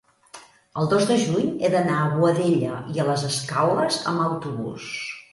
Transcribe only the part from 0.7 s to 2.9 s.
el dos de juny he d'anar a Boadella